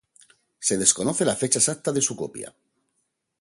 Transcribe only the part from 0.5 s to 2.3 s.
Se desconoce la fecha exacta de su